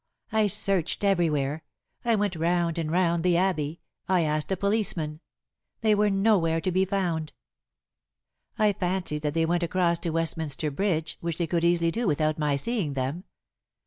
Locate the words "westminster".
10.09-10.71